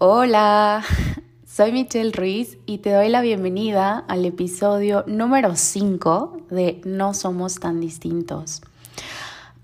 [0.00, 0.84] Hola,
[1.44, 7.56] soy Michelle Ruiz y te doy la bienvenida al episodio número 5 de No Somos
[7.56, 8.62] tan distintos.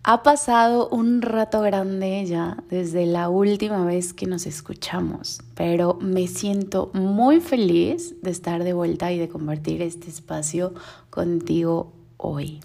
[0.03, 6.27] Ha pasado un rato grande ya desde la última vez que nos escuchamos, pero me
[6.27, 10.75] siento muy feliz de estar de vuelta y de compartir este espacio
[11.11, 12.61] contigo hoy.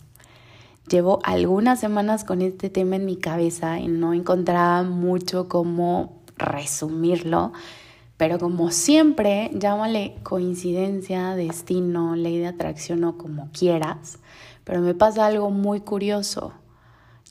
[0.90, 7.53] Llevo algunas semanas con este tema en mi cabeza y no encontraba mucho cómo resumirlo,
[8.17, 14.20] pero como siempre, llámale coincidencia, destino, ley de atracción o como quieras,
[14.63, 16.53] pero me pasa algo muy curioso.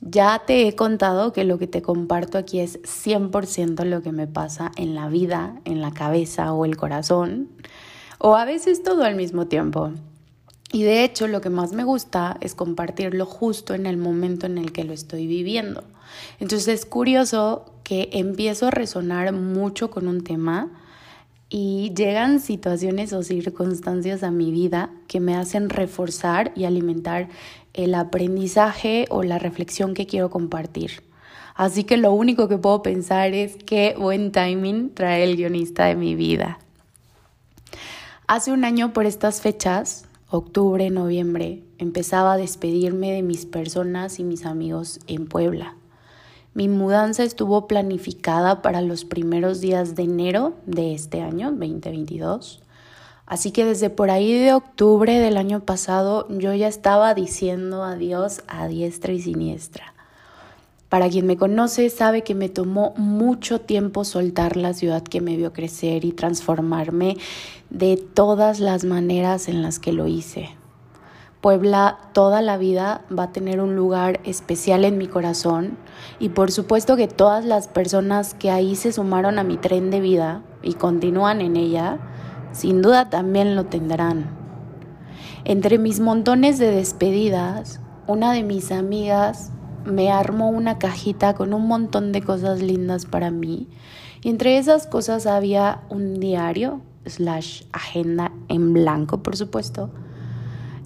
[0.01, 4.27] Ya te he contado que lo que te comparto aquí es 100% lo que me
[4.27, 7.49] pasa en la vida, en la cabeza o el corazón,
[8.17, 9.91] o a veces todo al mismo tiempo.
[10.71, 14.57] Y de hecho lo que más me gusta es compartirlo justo en el momento en
[14.57, 15.83] el que lo estoy viviendo.
[16.39, 20.69] Entonces es curioso que empiezo a resonar mucho con un tema
[21.49, 27.29] y llegan situaciones o circunstancias a mi vida que me hacen reforzar y alimentar
[27.73, 31.03] el aprendizaje o la reflexión que quiero compartir.
[31.55, 35.95] Así que lo único que puedo pensar es qué buen timing trae el guionista de
[35.95, 36.59] mi vida.
[38.27, 44.23] Hace un año por estas fechas octubre, noviembre, empezaba a despedirme de mis personas y
[44.23, 45.78] mis amigos en Puebla.
[46.53, 52.61] Mi mudanza estuvo planificada para los primeros días de enero de este año, 2022.
[53.27, 58.41] Así que desde por ahí de octubre del año pasado yo ya estaba diciendo adiós
[58.47, 59.93] a diestra y siniestra.
[60.89, 65.37] Para quien me conoce sabe que me tomó mucho tiempo soltar la ciudad que me
[65.37, 67.17] vio crecer y transformarme
[67.69, 70.49] de todas las maneras en las que lo hice.
[71.41, 75.77] Puebla toda la vida va a tener un lugar especial en mi corazón
[76.19, 80.01] y por supuesto que todas las personas que ahí se sumaron a mi tren de
[80.01, 81.97] vida y continúan en ella,
[82.51, 84.37] sin duda también lo tendrán.
[85.45, 89.51] Entre mis montones de despedidas, una de mis amigas
[89.85, 93.69] me armó una cajita con un montón de cosas lindas para mí.
[94.21, 99.89] Y entre esas cosas había un diario, slash agenda en blanco, por supuesto.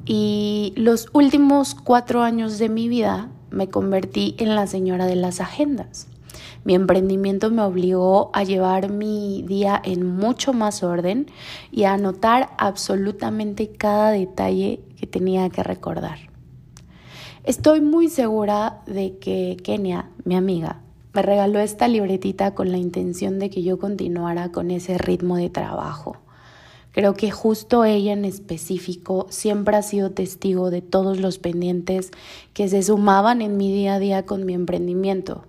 [0.06, 5.40] Y los últimos cuatro años de mi vida me convertí en la señora de las
[5.40, 6.08] agendas.
[6.66, 11.28] Mi emprendimiento me obligó a llevar mi día en mucho más orden
[11.72, 16.20] y a anotar absolutamente cada detalle que tenía que recordar.
[17.44, 20.80] Estoy muy segura de que Kenia, mi amiga,
[21.14, 25.50] me regaló esta libretita con la intención de que yo continuara con ese ritmo de
[25.50, 26.23] trabajo.
[26.94, 32.12] Creo que justo ella en específico siempre ha sido testigo de todos los pendientes
[32.54, 35.44] que se sumaban en mi día a día con mi emprendimiento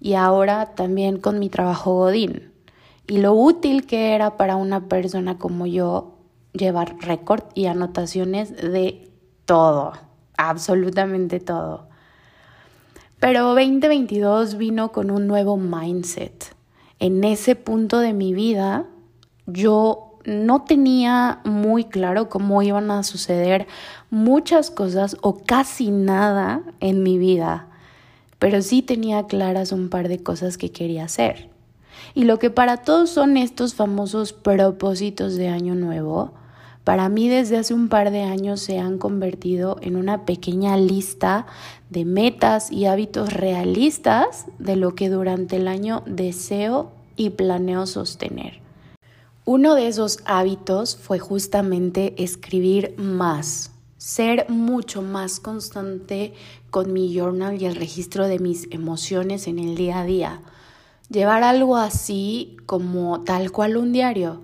[0.00, 2.52] y ahora también con mi trabajo Godín.
[3.08, 6.14] Y lo útil que era para una persona como yo
[6.52, 9.10] llevar récord y anotaciones de
[9.44, 9.94] todo
[10.36, 11.88] absolutamente todo.
[13.20, 16.54] Pero 2022 vino con un nuevo mindset.
[16.98, 18.86] En ese punto de mi vida
[19.46, 23.66] yo no tenía muy claro cómo iban a suceder
[24.10, 27.66] muchas cosas o casi nada en mi vida,
[28.38, 31.50] pero sí tenía claras un par de cosas que quería hacer.
[32.14, 36.32] Y lo que para todos son estos famosos propósitos de año nuevo,
[36.84, 41.46] para mí desde hace un par de años se han convertido en una pequeña lista
[41.88, 48.63] de metas y hábitos realistas de lo que durante el año deseo y planeo sostener.
[49.46, 56.32] Uno de esos hábitos fue justamente escribir más, ser mucho más constante
[56.70, 60.40] con mi journal y el registro de mis emociones en el día a día.
[61.10, 64.40] Llevar algo así como tal cual un diario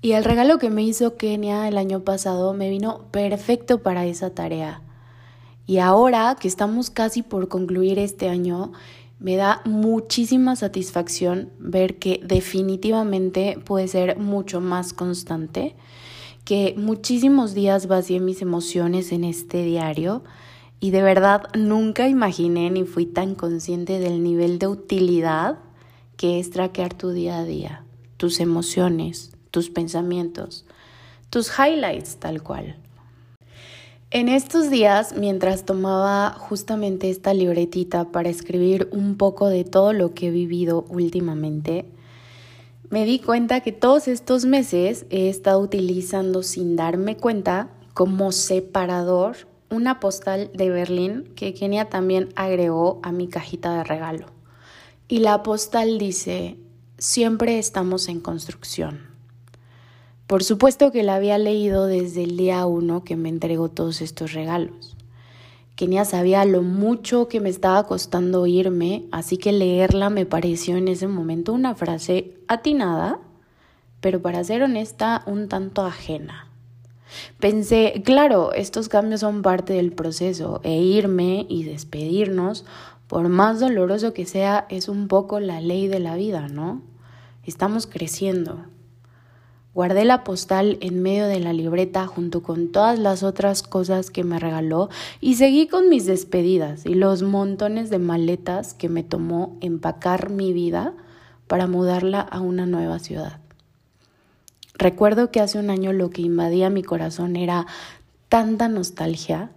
[0.00, 4.30] y el regalo que me hizo Kenia el año pasado me vino perfecto para esa
[4.30, 4.80] tarea.
[5.66, 8.70] Y ahora que estamos casi por concluir este año,
[9.18, 15.74] me da muchísima satisfacción ver que definitivamente puede ser mucho más constante,
[16.44, 20.22] que muchísimos días vacié mis emociones en este diario
[20.80, 25.58] y de verdad nunca imaginé ni fui tan consciente del nivel de utilidad
[26.16, 27.84] que es traquear tu día a día,
[28.16, 30.66] tus emociones, tus pensamientos,
[31.30, 32.76] tus highlights tal cual.
[34.12, 40.14] En estos días, mientras tomaba justamente esta libretita para escribir un poco de todo lo
[40.14, 41.86] que he vivido últimamente,
[42.88, 49.48] me di cuenta que todos estos meses he estado utilizando sin darme cuenta como separador
[49.70, 54.26] una postal de Berlín que Kenia también agregó a mi cajita de regalo.
[55.08, 56.58] Y la postal dice,
[56.96, 59.15] siempre estamos en construcción.
[60.26, 64.32] Por supuesto que la había leído desde el día uno que me entregó todos estos
[64.32, 64.96] regalos.
[65.76, 70.88] Kenia sabía lo mucho que me estaba costando irme, así que leerla me pareció en
[70.88, 73.20] ese momento una frase atinada,
[74.00, 76.48] pero para ser honesta, un tanto ajena.
[77.38, 82.64] Pensé, claro, estos cambios son parte del proceso e irme y despedirnos
[83.06, 86.82] por más doloroso que sea, es un poco la ley de la vida, ¿no?
[87.44, 88.64] Estamos creciendo.
[89.76, 94.24] Guardé la postal en medio de la libreta junto con todas las otras cosas que
[94.24, 94.88] me regaló
[95.20, 100.54] y seguí con mis despedidas y los montones de maletas que me tomó empacar mi
[100.54, 100.94] vida
[101.46, 103.38] para mudarla a una nueva ciudad.
[104.78, 107.66] Recuerdo que hace un año lo que invadía mi corazón era
[108.30, 109.50] tanta nostalgia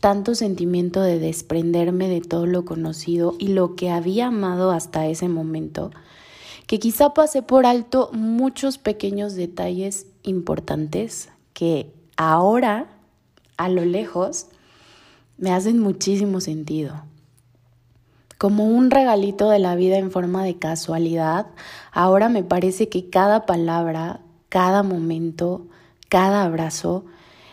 [0.00, 5.28] tanto sentimiento de desprenderme de todo lo conocido y lo que había amado hasta ese
[5.28, 5.90] momento,
[6.70, 12.86] que quizá pasé por alto muchos pequeños detalles importantes que ahora,
[13.56, 14.46] a lo lejos,
[15.36, 17.02] me hacen muchísimo sentido.
[18.38, 21.48] Como un regalito de la vida en forma de casualidad,
[21.90, 25.66] ahora me parece que cada palabra, cada momento,
[26.08, 27.04] cada abrazo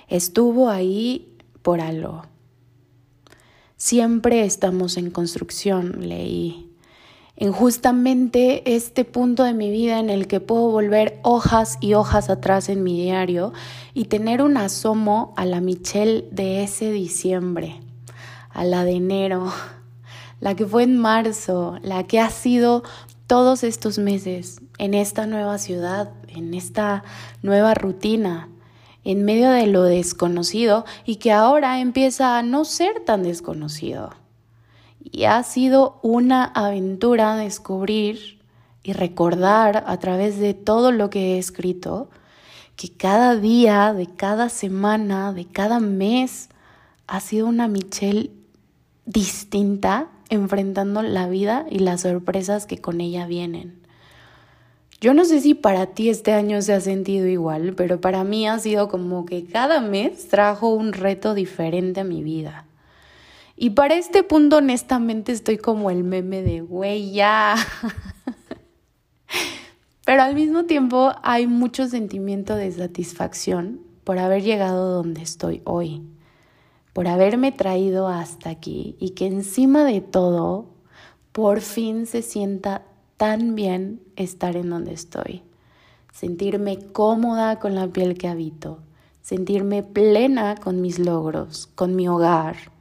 [0.09, 2.21] estuvo ahí por algo.
[3.77, 6.66] Siempre estamos en construcción, leí.
[7.39, 12.31] En justamente este punto de mi vida en el que puedo volver hojas y hojas
[12.31, 13.53] atrás en mi diario
[13.93, 17.79] y tener un asomo a la Michelle de ese diciembre,
[18.49, 19.53] a la de enero,
[20.39, 22.81] la que fue en marzo, la que ha sido
[23.27, 27.03] todos estos meses en esta nueva ciudad, en esta
[27.43, 28.49] nueva rutina,
[29.03, 34.09] en medio de lo desconocido y que ahora empieza a no ser tan desconocido.
[35.11, 38.39] Y ha sido una aventura descubrir
[38.83, 42.09] y recordar a través de todo lo que he escrito
[42.75, 46.49] que cada día, de cada semana, de cada mes,
[47.07, 48.31] ha sido una Michelle
[49.05, 53.81] distinta enfrentando la vida y las sorpresas que con ella vienen.
[55.01, 58.47] Yo no sé si para ti este año se ha sentido igual, pero para mí
[58.47, 62.66] ha sido como que cada mes trajo un reto diferente a mi vida.
[63.59, 67.55] Y para este punto honestamente estoy como el meme de, ya.
[70.05, 76.03] pero al mismo tiempo hay mucho sentimiento de satisfacción por haber llegado donde estoy hoy,
[76.93, 80.67] por haberme traído hasta aquí y que encima de todo
[81.31, 82.83] por fin se sienta
[83.17, 85.41] tan bien estar en donde estoy,
[86.13, 88.83] sentirme cómoda con la piel que habito,
[89.23, 92.76] sentirme plena con mis logros, con mi hogar,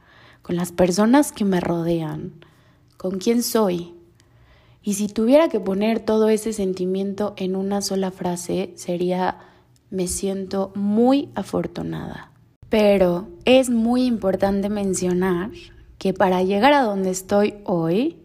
[0.47, 2.31] con las personas que me rodean,
[2.95, 3.93] con quién soy.
[4.81, 9.39] Y si tuviera que poner todo ese sentimiento en una sola frase, sería
[9.89, 12.31] me siento muy afortunada.
[12.69, 15.51] Pero es muy importante mencionar
[15.97, 18.15] que para llegar a donde estoy hoy,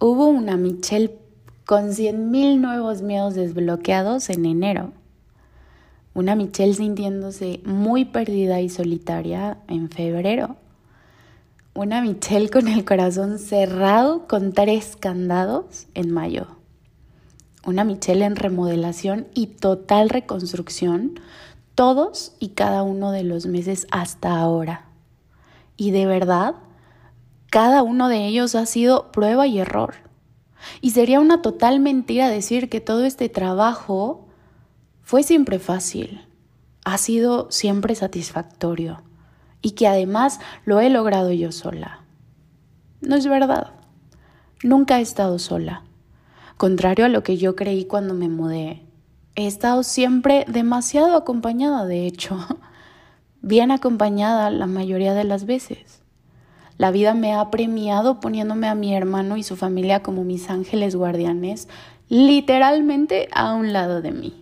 [0.00, 1.16] hubo una Michelle
[1.64, 4.92] con 100.000 nuevos miedos desbloqueados en enero.
[6.12, 10.56] Una Michelle sintiéndose muy perdida y solitaria en febrero.
[11.74, 16.46] Una Michelle con el corazón cerrado con tres candados en mayo.
[17.64, 21.18] Una Michelle en remodelación y total reconstrucción
[21.74, 24.84] todos y cada uno de los meses hasta ahora.
[25.78, 26.56] Y de verdad,
[27.48, 29.94] cada uno de ellos ha sido prueba y error
[30.82, 34.28] y sería una total mentira decir que todo este trabajo
[35.00, 36.20] fue siempre fácil,
[36.84, 39.00] ha sido siempre satisfactorio
[39.62, 42.00] y que además lo he logrado yo sola.
[43.00, 43.72] No es verdad.
[44.62, 45.82] Nunca he estado sola.
[46.56, 48.82] Contrario a lo que yo creí cuando me mudé,
[49.34, 52.38] he estado siempre demasiado acompañada, de hecho,
[53.40, 56.02] bien acompañada la mayoría de las veces.
[56.78, 60.96] La vida me ha premiado poniéndome a mi hermano y su familia como mis ángeles
[60.96, 61.68] guardianes,
[62.08, 64.41] literalmente a un lado de mí.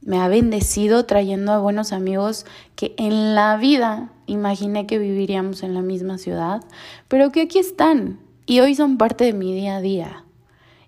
[0.00, 5.74] Me ha bendecido trayendo a buenos amigos que en la vida imaginé que viviríamos en
[5.74, 6.62] la misma ciudad,
[7.08, 10.24] pero que aquí están y hoy son parte de mi día a día.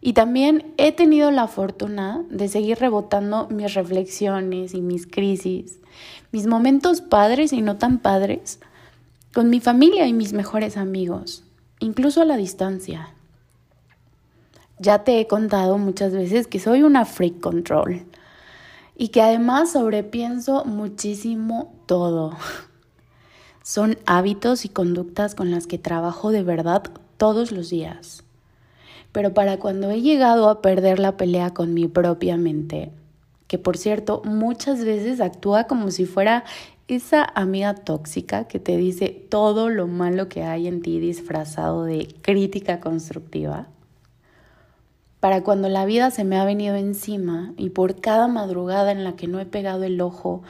[0.00, 5.78] Y también he tenido la fortuna de seguir rebotando mis reflexiones y mis crisis,
[6.32, 8.60] mis momentos padres y no tan padres,
[9.34, 11.44] con mi familia y mis mejores amigos,
[11.80, 13.10] incluso a la distancia.
[14.78, 18.06] Ya te he contado muchas veces que soy una freak control
[19.00, 22.36] y que además sobrepienso muchísimo todo.
[23.62, 26.82] Son hábitos y conductas con las que trabajo de verdad
[27.16, 28.24] todos los días.
[29.10, 32.92] Pero para cuando he llegado a perder la pelea con mi propia mente,
[33.46, 36.44] que por cierto muchas veces actúa como si fuera
[36.86, 42.06] esa amiga tóxica que te dice todo lo malo que hay en ti disfrazado de
[42.20, 43.66] crítica constructiva,
[45.20, 49.16] para cuando la vida se me ha venido encima y por cada madrugada en la
[49.16, 50.42] que no he pegado el ojo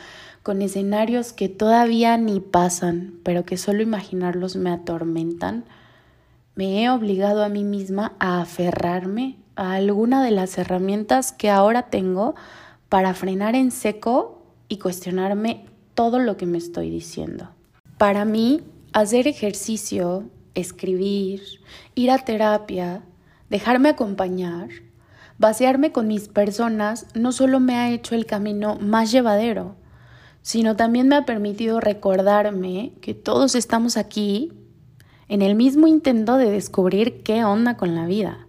[0.43, 5.65] con escenarios que todavía ni pasan, pero que solo imaginarlos me atormentan,
[6.55, 11.91] me he obligado a mí misma a aferrarme a alguna de las herramientas que ahora
[11.91, 12.35] tengo
[12.89, 17.51] para frenar en seco y cuestionarme todo lo que me estoy diciendo.
[17.99, 18.63] Para mí,
[18.93, 20.25] hacer ejercicio,
[20.55, 21.43] escribir,
[21.95, 23.03] ir a terapia,
[23.51, 24.69] dejarme acompañar,
[25.39, 29.75] vaciarme con mis personas no solo me ha hecho el camino más llevadero,
[30.41, 34.53] sino también me ha permitido recordarme que todos estamos aquí
[35.29, 38.47] en el mismo intento de descubrir qué onda con la vida,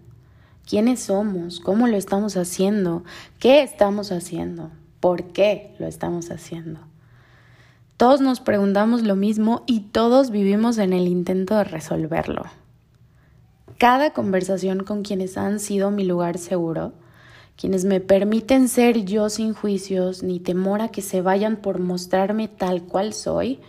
[0.70, 3.04] quiénes somos, cómo lo estamos haciendo,
[3.40, 6.80] qué estamos haciendo, por qué lo estamos haciendo.
[7.98, 12.61] Todos nos preguntamos lo mismo y todos vivimos en el intento de resolverlo
[13.82, 16.94] cada conversación con quienes han sido mi lugar seguro,
[17.58, 22.48] quienes me permiten ser yo sin juicios ni temor a que se vayan por mostrarme
[22.48, 23.60] tal cual soy,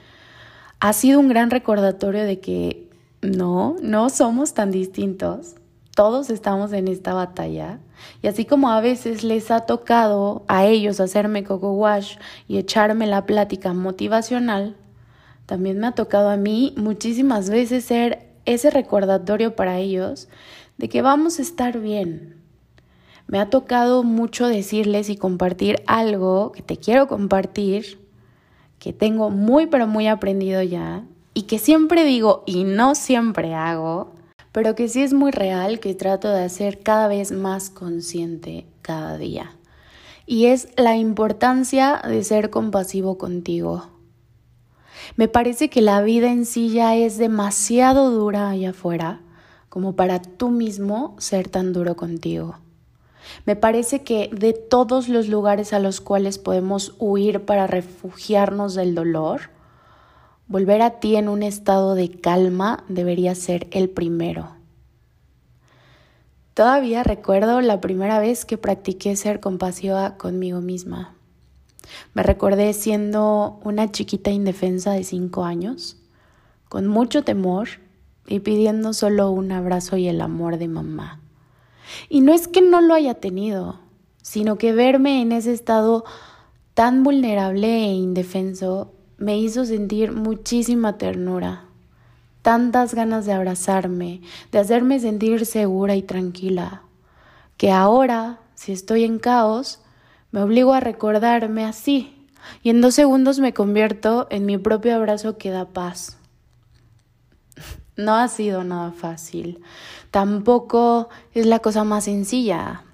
[0.81, 2.91] ha sido un gran recordatorio de que
[3.23, 5.55] no, no somos tan distintos.
[5.97, 7.79] Todos estamos en esta batalla.
[8.21, 12.17] Y así como a veces les ha tocado a ellos hacerme coco wash
[12.49, 14.77] y echarme la plática motivacional,
[15.47, 20.29] también me ha tocado a mí muchísimas veces ser ese recordatorio para ellos
[20.79, 22.37] de que vamos a estar bien.
[23.27, 27.99] Me ha tocado mucho decirles y compartir algo que te quiero compartir,
[28.79, 34.13] que tengo muy pero muy aprendido ya y que siempre digo y no siempre hago,
[34.51, 39.17] pero que sí es muy real que trato de hacer cada vez más consciente cada
[39.17, 39.53] día.
[40.27, 43.92] Y es la importancia de ser compasivo contigo
[45.17, 49.21] me parece que la vida en sí ya es demasiado dura allá afuera
[49.69, 52.57] como para tú mismo ser tan duro contigo.
[53.47, 58.95] Me parece que de todos los lugares a los cuales podemos huir para refugiarnos del
[58.95, 59.51] dolor,
[60.47, 64.51] volver a ti en un estado de calma debería ser el primero.
[66.53, 71.15] Todavía recuerdo la primera vez que practiqué ser compasiva conmigo misma.
[72.15, 75.97] Me recordé siendo una chiquita indefensa de cinco años,
[76.69, 77.69] con mucho temor
[78.27, 81.21] y pidiendo solo un abrazo y el amor de mamá.
[82.09, 83.81] Y no es que no lo haya tenido,
[84.23, 86.05] sino que verme en ese estado
[86.75, 91.67] tan vulnerable e indefenso me hizo sentir muchísima ternura,
[92.41, 96.83] tantas ganas de abrazarme, de hacerme sentir segura y tranquila,
[97.57, 99.82] que ahora, si estoy en caos,
[100.33, 102.23] me obligo a recordarme así
[102.63, 106.19] y en dos segundos me convierto en mi propio abrazo que da paz.
[107.95, 109.61] No ha sido nada fácil.
[110.11, 112.85] Tampoco es la cosa más sencilla.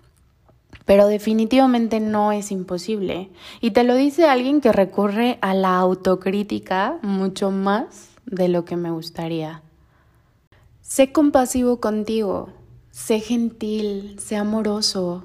[0.86, 3.30] Pero definitivamente no es imposible.
[3.60, 8.74] Y te lo dice alguien que recurre a la autocrítica mucho más de lo que
[8.74, 9.62] me gustaría.
[10.80, 12.48] Sé compasivo contigo.
[12.90, 14.18] Sé gentil.
[14.18, 15.22] Sé amoroso.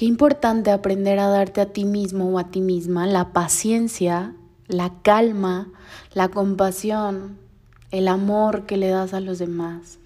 [0.00, 4.34] Qué importante aprender a darte a ti mismo o a ti misma la paciencia,
[4.66, 5.68] la calma,
[6.14, 7.36] la compasión,
[7.90, 9.98] el amor que le das a los demás.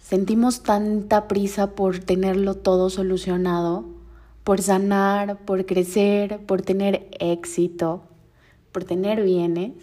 [0.00, 3.84] Sentimos tanta prisa por tenerlo todo solucionado,
[4.44, 8.00] por sanar, por crecer, por tener éxito,
[8.72, 9.74] por tener bienes,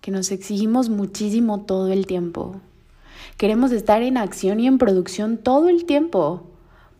[0.00, 2.62] que nos exigimos muchísimo todo el tiempo.
[3.36, 6.48] Queremos estar en acción y en producción todo el tiempo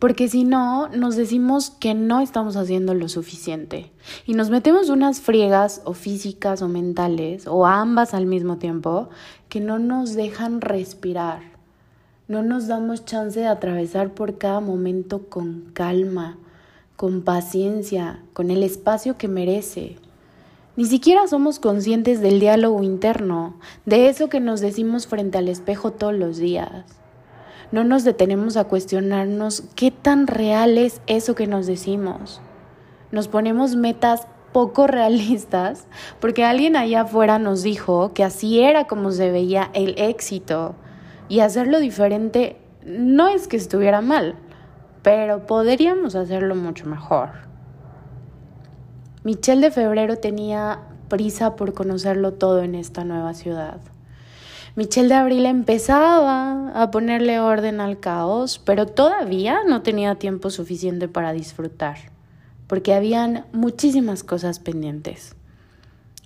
[0.02, 3.92] porque si no, nos decimos que no estamos haciendo lo suficiente
[4.26, 9.10] y nos metemos unas friegas o físicas o mentales o ambas al mismo tiempo
[9.48, 11.42] que no nos dejan respirar.
[12.26, 16.36] No nos damos chance de atravesar por cada momento con calma,
[16.96, 19.98] con paciencia, con el espacio que merece.
[20.74, 23.54] Ni siquiera somos conscientes del diálogo interno,
[23.86, 27.01] de eso que nos decimos frente al espejo todos los días
[27.72, 32.40] no nos detenemos a cuestionarnos qué tan real es eso que nos decimos.
[33.10, 35.86] Nos ponemos metas poco realistas
[36.20, 40.74] porque alguien allá afuera nos dijo que así era como se veía el éxito
[41.28, 44.34] y hacerlo diferente no es que estuviera mal,
[45.02, 47.30] pero podríamos hacerlo mucho mejor.
[49.24, 53.80] Michelle de Febrero tenía prisa por conocerlo todo en esta nueva ciudad.
[54.74, 61.08] Michelle de Abril empezaba a ponerle orden al caos, pero todavía no tenía tiempo suficiente
[61.08, 61.98] para disfrutar,
[62.68, 65.36] porque habían muchísimas cosas pendientes.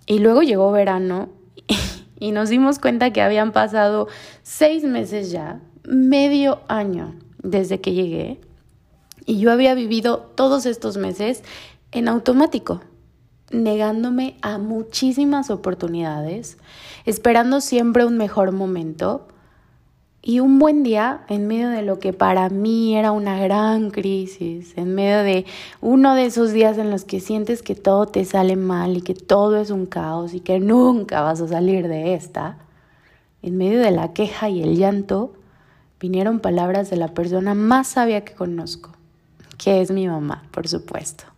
[0.06, 1.28] Y luego llegó verano
[2.20, 4.06] y nos dimos cuenta que habían pasado
[4.44, 8.40] seis meses ya, medio año desde que llegué,
[9.24, 11.42] y yo había vivido todos estos meses
[11.90, 12.80] en automático
[13.50, 16.58] negándome a muchísimas oportunidades,
[17.04, 19.28] esperando siempre un mejor momento.
[20.22, 24.76] Y un buen día, en medio de lo que para mí era una gran crisis,
[24.76, 25.46] en medio de
[25.80, 29.14] uno de esos días en los que sientes que todo te sale mal y que
[29.14, 32.58] todo es un caos y que nunca vas a salir de esta,
[33.42, 35.32] en medio de la queja y el llanto,
[36.00, 38.90] vinieron palabras de la persona más sabia que conozco,
[39.58, 41.35] que es mi mamá, por supuesto.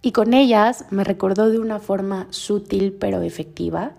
[0.00, 3.92] Y con ellas me recordó de una forma sutil pero efectiva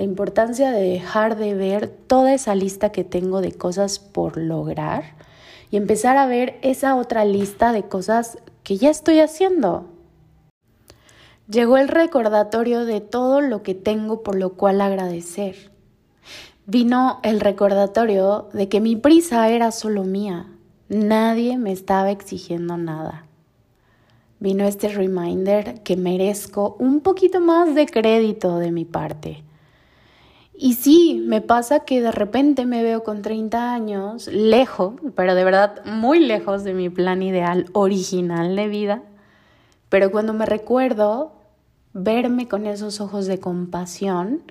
[0.00, 5.14] la importancia de dejar de ver toda esa lista que tengo de cosas por lograr
[5.70, 9.86] y empezar a ver esa otra lista de cosas que ya estoy haciendo.
[11.50, 15.70] Llegó el recordatorio de todo lo que tengo por lo cual agradecer.
[16.64, 20.46] Vino el recordatorio de que mi prisa era solo mía.
[20.88, 23.26] Nadie me estaba exigiendo nada
[24.40, 29.44] vino este reminder que merezco un poquito más de crédito de mi parte.
[30.54, 35.44] Y sí, me pasa que de repente me veo con 30 años, lejos, pero de
[35.44, 39.02] verdad muy lejos de mi plan ideal original de vida.
[39.88, 41.32] Pero cuando me recuerdo
[41.92, 44.42] verme con esos ojos de compasión,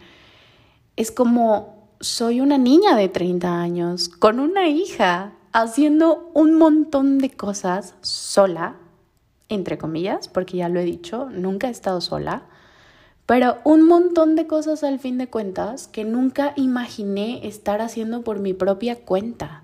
[0.96, 7.30] es como soy una niña de 30 años, con una hija, haciendo un montón de
[7.30, 8.76] cosas sola,
[9.50, 12.44] entre comillas, porque ya lo he dicho, nunca he estado sola,
[13.26, 18.40] pero un montón de cosas al fin de cuentas que nunca imaginé estar haciendo por
[18.40, 19.64] mi propia cuenta.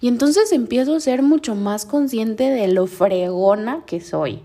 [0.00, 4.42] Y entonces empiezo a ser mucho más consciente de lo fregona que soy.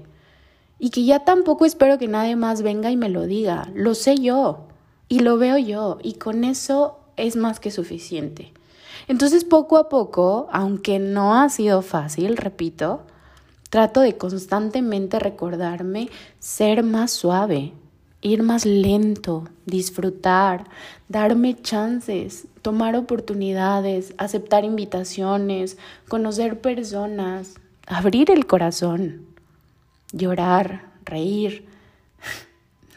[0.79, 3.69] Y que ya tampoco espero que nadie más venga y me lo diga.
[3.73, 4.65] Lo sé yo.
[5.07, 5.97] Y lo veo yo.
[6.03, 8.53] Y con eso es más que suficiente.
[9.07, 13.01] Entonces poco a poco, aunque no ha sido fácil, repito,
[13.69, 17.73] Trato de constantemente recordarme ser más suave,
[18.21, 20.65] ir más lento, disfrutar,
[21.09, 25.77] darme chances, tomar oportunidades, aceptar invitaciones,
[26.07, 27.55] conocer personas,
[27.87, 29.25] abrir el corazón,
[30.11, 31.65] llorar, reír.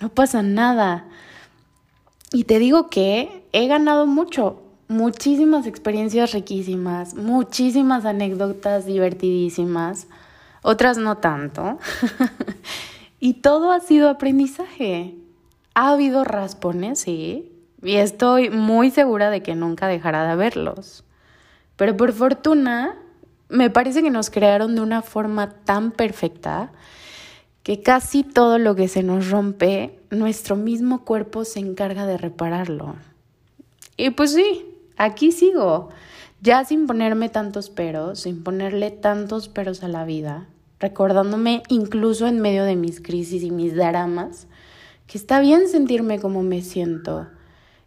[0.00, 1.04] No pasa nada.
[2.32, 10.06] Y te digo que he ganado mucho, muchísimas experiencias riquísimas, muchísimas anécdotas divertidísimas
[10.62, 11.78] otras no tanto.
[13.20, 15.14] y todo ha sido aprendizaje.
[15.74, 21.04] Ha habido raspones, sí, y estoy muy segura de que nunca dejará de haberlos.
[21.76, 22.96] Pero por fortuna,
[23.48, 26.72] me parece que nos crearon de una forma tan perfecta
[27.62, 32.96] que casi todo lo que se nos rompe, nuestro mismo cuerpo se encarga de repararlo.
[33.96, 35.90] Y pues sí, aquí sigo
[36.40, 40.46] ya sin ponerme tantos peros, sin ponerle tantos peros a la vida,
[40.80, 44.48] recordándome incluso en medio de mis crisis y mis dramas,
[45.06, 47.28] que está bien sentirme como me siento,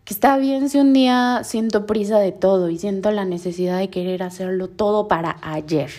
[0.06, 3.90] que está bien si un día siento prisa de todo y siento la necesidad de
[3.90, 5.90] querer hacerlo todo para ayer.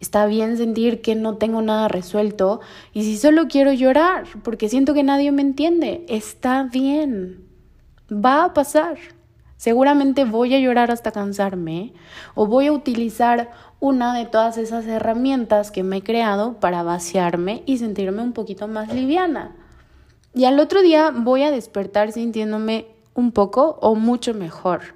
[0.00, 2.60] Está bien sentir que no tengo nada resuelto
[2.92, 7.44] y si solo quiero llorar porque siento que nadie me entiende, está bien.
[8.12, 8.98] Va a pasar.
[9.56, 11.92] Seguramente voy a llorar hasta cansarme
[12.36, 13.50] o voy a utilizar
[13.80, 18.66] una de todas esas herramientas que me he creado para vaciarme y sentirme un poquito
[18.66, 19.54] más liviana.
[20.34, 24.94] Y al otro día voy a despertar sintiéndome un poco o mucho mejor.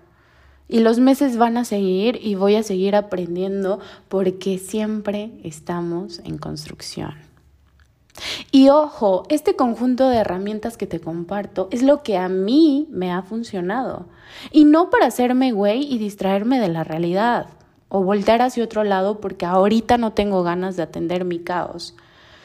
[0.69, 6.39] Y los meses van a seguir y voy a seguir aprendiendo porque siempre estamos en
[6.39, 7.15] construcción.
[8.51, 13.11] Y ojo, este conjunto de herramientas que te comparto es lo que a mí me
[13.11, 14.07] ha funcionado.
[14.51, 17.47] Y no para hacerme güey y distraerme de la realidad
[17.95, 21.95] o voltear hacia otro lado porque ahorita no tengo ganas de atender mi caos,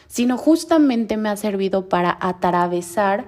[0.07, 3.27] sino justamente me ha servido para atravesar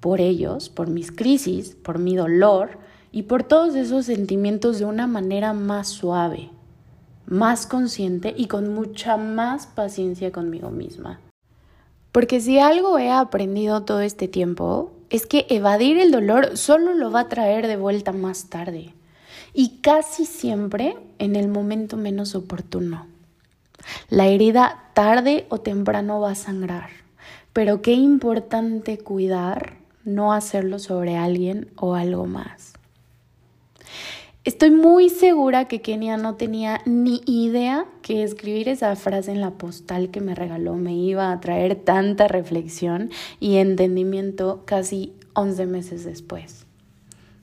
[0.00, 2.70] por ellos, por mis crisis, por mi dolor
[3.12, 6.50] y por todos esos sentimientos de una manera más suave,
[7.26, 11.20] más consciente y con mucha más paciencia conmigo misma.
[12.10, 17.12] Porque si algo he aprendido todo este tiempo, es que evadir el dolor solo lo
[17.12, 18.92] va a traer de vuelta más tarde.
[19.52, 23.06] Y casi siempre en el momento menos oportuno.
[24.08, 26.90] La herida tarde o temprano va a sangrar,
[27.52, 32.74] pero qué importante cuidar no hacerlo sobre alguien o algo más.
[34.42, 39.50] Estoy muy segura que Kenia no tenía ni idea que escribir esa frase en la
[39.50, 46.04] postal que me regaló me iba a traer tanta reflexión y entendimiento casi 11 meses
[46.04, 46.59] después.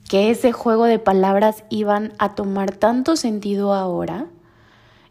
[0.08, 4.28] Que ese juego de palabras iban a tomar tanto sentido ahora.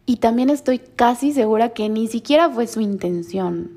[0.07, 3.73] Y también estoy casi segura que ni siquiera fue su intención.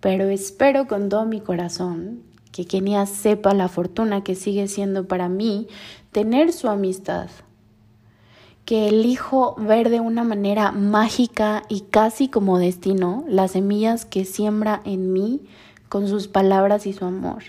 [0.00, 5.28] Pero espero con todo mi corazón que Kenia sepa la fortuna que sigue siendo para
[5.28, 5.66] mí
[6.12, 7.30] tener su amistad,
[8.66, 14.82] que elijo ver de una manera mágica y casi como destino las semillas que siembra
[14.84, 15.40] en mí
[15.88, 17.42] con sus palabras y su amor.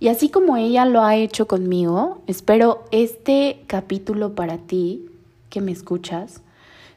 [0.00, 5.04] Y así como ella lo ha hecho conmigo, espero este capítulo para ti,
[5.50, 6.40] que me escuchas,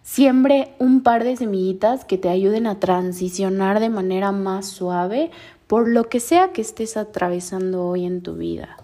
[0.03, 5.31] siembre un par de semillitas que te ayuden a transicionar de manera más suave
[5.67, 8.77] por lo que sea que estés atravesando hoy en tu vida.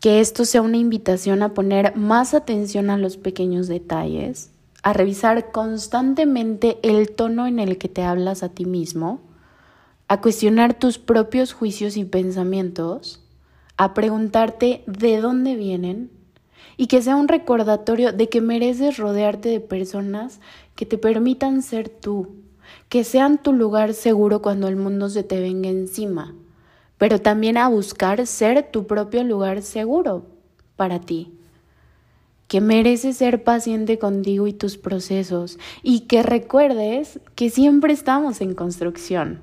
[0.00, 4.50] Que esto sea una invitación a poner más atención a los pequeños detalles,
[4.82, 9.20] a revisar constantemente el tono en el que te hablas a ti mismo,
[10.08, 13.20] a cuestionar tus propios juicios y pensamientos,
[13.76, 16.10] a preguntarte de dónde vienen
[16.76, 20.40] y que sea un recordatorio de que mereces rodearte de personas
[20.74, 22.36] que te permitan ser tú,
[22.88, 26.34] que sean tu lugar seguro cuando el mundo se te venga encima,
[26.98, 30.26] pero también a buscar ser tu propio lugar seguro
[30.76, 31.32] para ti.
[32.46, 38.54] Que mereces ser paciente contigo y tus procesos y que recuerdes que siempre estamos en
[38.54, 39.40] construcción.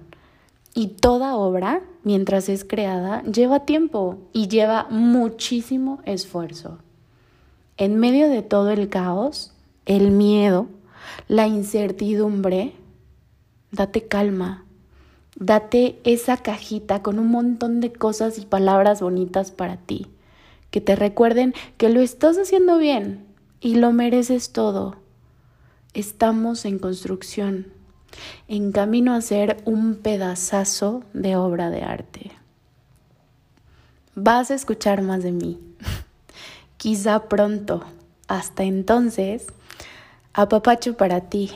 [0.73, 6.79] Y toda obra, mientras es creada, lleva tiempo y lleva muchísimo esfuerzo.
[7.77, 9.53] En medio de todo el caos,
[9.86, 10.67] el miedo,
[11.27, 12.73] la incertidumbre,
[13.71, 14.65] date calma,
[15.36, 20.07] date esa cajita con un montón de cosas y palabras bonitas para ti,
[20.71, 23.25] que te recuerden que lo estás haciendo bien
[23.62, 24.95] y lo mereces todo.
[25.93, 27.67] Estamos en construcción,
[28.47, 32.32] en camino a ser un pedazazo de obra de arte.
[34.15, 35.60] Vas a escuchar más de mí,
[36.78, 37.84] quizá pronto.
[38.28, 39.47] Hasta entonces,
[40.34, 41.52] apapacho para ti.